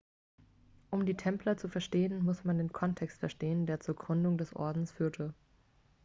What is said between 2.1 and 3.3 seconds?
muss man den kontext